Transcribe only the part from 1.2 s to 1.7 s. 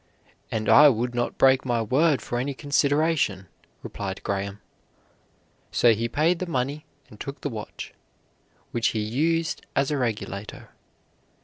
break